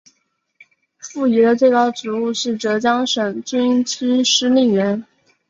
[0.97, 5.05] 傅怡的最高职务是浙江省军区司令员。